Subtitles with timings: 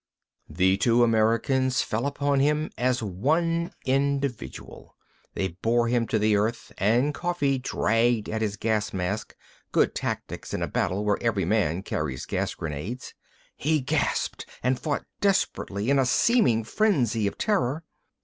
[0.49, 4.95] The two Americans fell upon him as one individual.
[5.35, 9.35] They bore him to the earth and Coffee dragged at his gas mask,
[9.71, 13.13] good tactics in a battle where every man carries gas grenades.
[13.55, 17.83] He gasped and fought desperately, in a seeming frenzy of terror.